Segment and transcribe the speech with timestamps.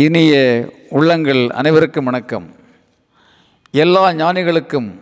[0.00, 0.34] இனிய
[0.90, 2.54] உள்ளங்கள் அனைவருக்கும் வணக்கம்.
[3.70, 4.98] எல்லா ஞானிகளுக்கும்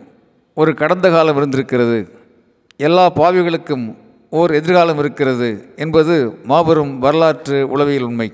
[0.53, 2.19] ஒரு கடந்த காலம் இருந்திருக்கிறது.
[2.77, 3.95] எல்லா பாவிகளுக்கும்
[4.29, 8.31] ஓர் எதிர்காலம் இருக்கிறது என்பது மாபெரும் வரலாற்று உளவியல் உண்மை.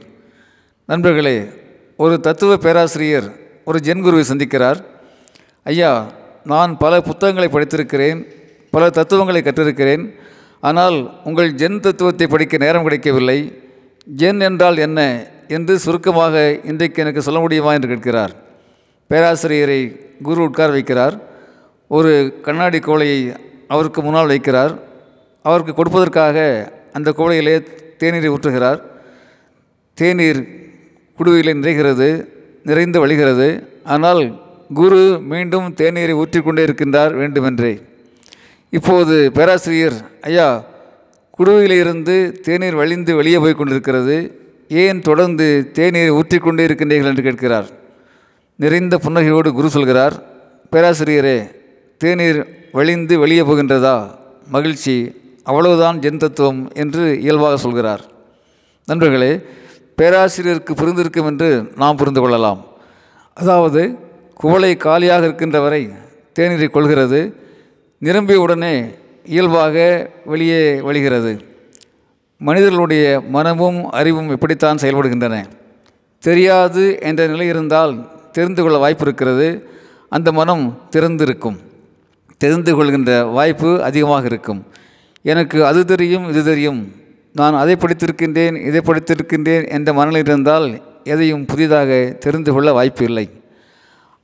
[0.86, 1.48] நண்பர்களே
[1.98, 3.36] ஒரு தத்துவ பேராசிரியர்
[3.66, 4.80] ஒரு ஜென்குருவை சந்திக்கிறார்.
[5.64, 6.12] ஐயா
[6.44, 8.26] நான் பல புத்தகங்களை படித்திருக்கிறேன்
[8.72, 10.14] பல தத்துவங்களை கற்றிருக்கிறேன்.
[10.62, 13.62] ஆனால் உங்கள் ஜென் தத்துவத்தை படிக்க நேரம் கிடைக்கவில்லை.
[14.18, 15.28] ஜென் என்றால் என்ன?
[15.58, 16.36] என்று சுருக்கமாக
[16.72, 18.34] இன்றைக்கு எனக்கு சொல்ல முடியுமா என்று கேட்கிறார்.
[19.10, 19.82] பேராசிரியரை
[20.28, 21.16] குரு உட்கார வைக்கிறார்.
[21.98, 22.12] ஒரு
[22.46, 23.20] கண்ணாடி கோலையை
[23.74, 24.74] அவருக்கு முன்னால் வைக்கிறார்.
[25.46, 26.38] அவருக்கு கொடுப்பதற்காக
[26.98, 27.56] அந்த கோலையிலே
[28.02, 28.80] தேநீரை ஊற்றுகிறார்.
[29.98, 30.42] தேநீர்
[31.18, 32.10] குடுவையில் நிறைகிறது
[32.70, 33.50] நிறைந்து வழிகிறது.
[33.96, 34.22] ஆனால்
[34.80, 37.74] குரு மீண்டும் தேநீரை ஊற்றிக்கொண்டே இருக்கின்றார் வேண்டுமென்றே.
[38.78, 39.98] இப்போது பேராசிரியர்
[40.30, 40.48] ஐயா
[41.38, 44.18] குடுவையிலிருந்து தேநீர் வழிந்து வெளியே போய் கொண்டிருக்கிறது.
[44.68, 47.68] ஏன் தொடர்ந்து தேநீரை ஊற்றிக்கொண்டே இருக்கின்றீர்கள் என்று கேட்கிறார்.
[48.56, 50.24] நிறைந்த புன்னகையோடு குரு சொல்கிறார்
[50.72, 51.52] பேராசிரியரே
[51.98, 54.10] தேநீர் வழிந்து வெளியே போகின்றதா?
[54.48, 58.02] மகிழ்ச்சி அவ்வளவுதான் ஜென் தத்துவம் என்று இயல்பாக சொல்கிறார்.
[58.86, 59.40] நண்பர்களே
[59.98, 62.66] பேராசிரியருக்கு புரிந்திருக்கும் என்று நாம் புரிந்து கொள்ளலாம்.
[63.34, 63.98] அதாவது
[64.34, 65.90] குவளை காலியாக இருக்கின்ற வரை
[66.40, 67.36] தேநீரை கொள்கிறது
[67.98, 68.86] நிரம்பிய உடனே
[69.26, 71.40] இயல்பாக வெளியே வழிகிறது.
[72.48, 75.46] மனிதர்களுடைய மனமும் அறிவும் இப்படித்தான் செயல்படுகின்றன.
[76.20, 77.94] தெரியாது என்ற நிலை இருந்தால்
[78.32, 79.48] தெரிந்து கொள்ள வாய்ப்பு இருக்கிறது.
[80.10, 81.58] அந்த மனம் திறந்திருக்கும்
[82.38, 84.66] தெரிந்து கொள்கின்ற வாய்ப்பு அதிகமாக இருக்கும்.
[85.22, 86.92] எனக்கு அது தெரியும் இது தெரியும்.
[87.34, 90.68] நான் அதை படித்திருக்கின்றேன் இதை படித்திருக்கின்றேன் என்ற மனநிலை இருந்தால்
[91.04, 93.30] எதையும் புதிதாக தெரிந்து கொள்ள வாய்ப்பு இல்லை.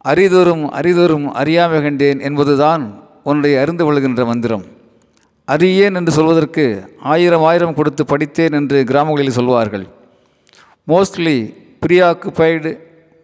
[0.06, 2.84] அறிதோறும் அறிதோறும் அறியாமை கண்டேன் என்பதுதான்
[3.23, 4.66] உன்னுடைய அறிந்து கொள்கின்ற மந்திரம்.
[5.53, 6.66] அறியேன் என்று சொல்வதற்கு
[7.14, 9.86] ஆயிரம் ஆயிரம் கொடுத்து படித்தேன் என்று கிராமங்களில் சொல்வார்கள்.
[10.91, 11.38] Mostly
[11.83, 12.72] preoccupied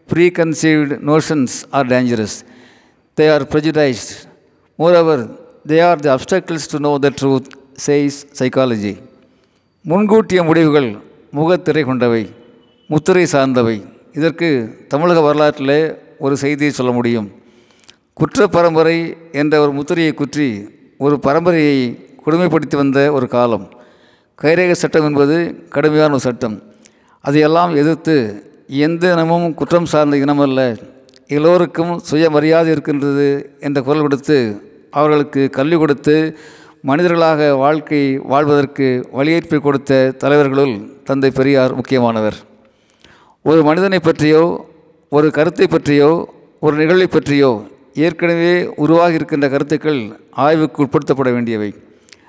[0.38, 2.38] preconceived notions are dangerous
[3.18, 4.14] they are prejudiced
[4.80, 5.24] moreover
[5.72, 7.50] they are the obstacles to know the truth
[7.86, 8.94] says psychology
[9.92, 10.90] முன்கூட்டிய முடிவுகள்
[11.38, 12.24] முகத்திரை கொண்டவை
[12.90, 13.78] முத்திரை சார்ந்தவை.
[14.18, 14.50] இதற்கு
[14.88, 15.78] தமிழக வரலாற்றில்
[16.26, 17.28] ஒரு செய்தியை சொல்ல முடியும்.
[18.20, 18.98] குற்ற பரம்பரை
[19.32, 20.48] என்ற ஒரு முத்திரையை குற்றி
[21.06, 21.80] ஒரு பரம்பரையை
[22.26, 23.66] கொடுமைப்படுத்தி வந்த ஒரு காலம்.
[24.42, 26.64] கைரேக சட்டம் என்பது கடுமையான ஒரு சட்டம்.
[27.22, 28.16] அதையெல்லாம் எதிர்த்து
[28.68, 30.78] எந்த இனமும் குற்றம் சார்ந்த இனமல்ல
[31.28, 34.38] எல்லோருக்கும் சுயமரியாதை இருக்கின்றது என்ற குரல் கொடுத்து
[34.92, 36.38] அவர்களுக்கு கல்வி கொடுத்து
[36.82, 42.38] மனிதர்களாக வாழ்க்கை வாழ்வதற்கு வழியேற்பை கொடுத்த தலைவர்களுள் தந்தை பெரியார் முக்கியமானவர்.
[43.44, 44.44] ஒரு மனிதனை பற்றியோ
[45.10, 46.12] ஒரு கருத்தை பற்றியோ
[46.60, 47.52] ஒரு நிகழ்வை பற்றியோ
[47.94, 50.00] ஏற்கனவே உருவாகி இருக்கின்ற கருத்துக்கள்
[50.32, 51.74] ஆய்வுக்கு உட்படுத்தப்பட வேண்டியவை.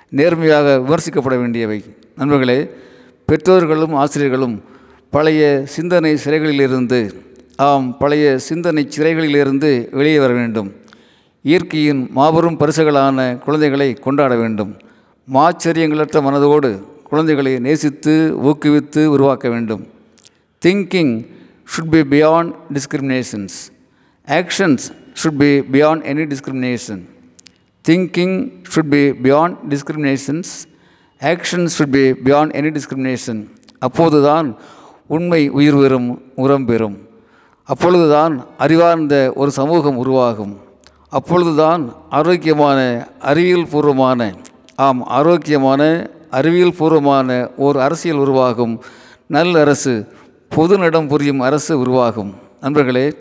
[0.09, 1.85] நேர்மையாக விமர்சிக்கப்பட வேண்டியவை.
[2.17, 2.71] நண்பர்களே
[3.27, 4.63] பெற்றோர்களும் ஆசிரியர்களும்
[5.11, 7.13] பழைய சிந்தனை சிறைகளிலிருந்து
[7.57, 10.73] ஆம் பழைய சிந்தனை சிறைகளிலிருந்து வெளியே வர வேண்டும்.
[11.43, 14.77] இயற்கையின் மாபெரும் பரிசுகளான குழந்தைகளை கொண்டாட வேண்டும்.
[15.33, 19.87] மாச்சரியங்களற்ற மனதோடு குழந்தைகளை நேசித்து ஊக்குவித்து உருவாக்க வேண்டும்.
[20.67, 21.27] Thinking
[21.73, 23.57] should be beyond discriminations
[24.27, 24.87] actions
[25.23, 27.03] should be beyond any discrimination
[27.89, 30.53] thinking should be beyond discriminations
[31.21, 33.49] actions should be beyond any discrimination
[33.79, 34.57] அப்போதுதான்
[35.07, 37.09] உண்மை உயிர் பெறும் உரம் பெறும்.
[37.63, 40.57] அப்பொழுதுதான் அறிவார்ந்த ஒரு சமூகம் உருவாகும்.
[41.09, 44.35] அப்பொழுதுதான் ஆரோக்கியமான அறிவியல் பூர்வமான
[44.77, 48.83] ஆம் ஆரோக்கியமான அறிவியல் பூர்வமான ஓர் அரசியல் உருவாகும்.
[49.27, 50.13] நல்ல அரசு
[50.49, 52.35] பொது நடம் புரியும் அரசு உருவாகும்.
[52.61, 53.13] நண்பர்களே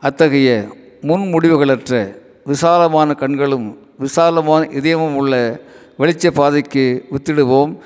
[0.00, 0.66] அத்தகைய
[1.02, 2.14] முன்முடிவுகளற்ற
[2.44, 5.60] விசாலமான கண்களும் விசாலமான இதயமும் உள்ள
[5.98, 7.76] வெளிச்ச பாதைக்கு வித்திடுவோம்.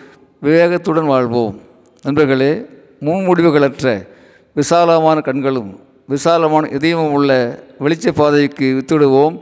[0.43, 1.61] விவேகத்துடன் வாழ்வோம்.
[2.03, 2.65] நண்பர்களே
[3.01, 4.07] முன்முடிவுகளற்ற
[4.55, 9.39] விசாலமான கண்களும் விசாலமான இதயமும் உள்ள வெளிச்ச பாதைக்கு வித்திடுவோம்.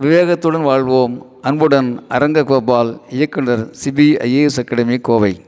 [0.00, 1.26] விவேகத்துடன் வாழ்வோம்.
[1.42, 5.40] அன்புடன் அரங்க கோபால் இயக்குனர் சிபிஐஏஎஸ் அகாடமி கோவை.